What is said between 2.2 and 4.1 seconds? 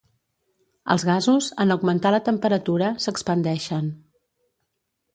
temperatura, s'expandeixen.